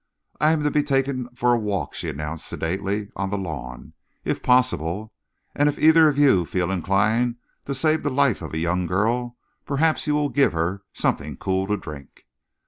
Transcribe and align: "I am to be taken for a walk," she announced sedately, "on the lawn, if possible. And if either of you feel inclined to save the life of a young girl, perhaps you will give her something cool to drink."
"I 0.39 0.51
am 0.51 0.63
to 0.63 0.71
be 0.71 0.81
taken 0.81 1.29
for 1.35 1.53
a 1.53 1.59
walk," 1.59 1.93
she 1.93 2.09
announced 2.09 2.47
sedately, 2.47 3.09
"on 3.15 3.29
the 3.29 3.37
lawn, 3.37 3.93
if 4.25 4.41
possible. 4.41 5.13
And 5.53 5.69
if 5.69 5.77
either 5.77 6.07
of 6.09 6.17
you 6.17 6.43
feel 6.43 6.71
inclined 6.71 7.35
to 7.65 7.75
save 7.75 8.01
the 8.01 8.09
life 8.09 8.41
of 8.41 8.55
a 8.55 8.57
young 8.57 8.87
girl, 8.87 9.37
perhaps 9.63 10.07
you 10.07 10.15
will 10.15 10.29
give 10.29 10.53
her 10.53 10.81
something 10.91 11.37
cool 11.37 11.67
to 11.67 11.77
drink." 11.77 12.25